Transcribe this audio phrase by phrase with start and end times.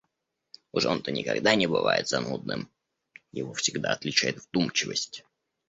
[0.71, 2.71] Уж он-то никогда не бывает занудным—
[3.31, 5.23] его всегда отличает вдумчивость.